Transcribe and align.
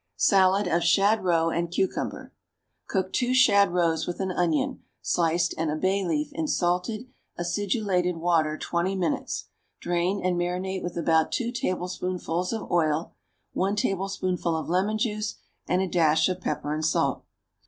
=Salad 0.17 0.65
of 0.67 0.83
Shad 0.83 1.23
Roe 1.23 1.51
and 1.51 1.69
Cucumber.= 1.69 2.33
Cook 2.87 3.13
two 3.13 3.35
shad 3.35 3.71
roes 3.71 4.07
with 4.07 4.19
an 4.19 4.31
onion, 4.31 4.81
sliced, 5.03 5.53
and 5.59 5.69
a 5.69 5.75
bay 5.75 6.03
leaf, 6.03 6.31
in 6.33 6.47
salted, 6.47 7.05
acidulated 7.37 8.17
water 8.17 8.57
twenty 8.57 8.95
minutes; 8.95 9.49
drain, 9.79 10.19
and 10.25 10.39
marinate 10.39 10.81
with 10.81 10.97
about 10.97 11.31
two 11.31 11.51
tablespoonfuls 11.51 12.51
of 12.51 12.71
oil, 12.71 13.13
one 13.53 13.75
tablespoonful 13.75 14.57
of 14.57 14.69
lemon 14.69 14.97
juice 14.97 15.35
and 15.67 15.83
a 15.83 15.87
dash 15.87 16.27
of 16.29 16.41
pepper 16.41 16.73
and 16.73 16.83
salt. 16.83 17.23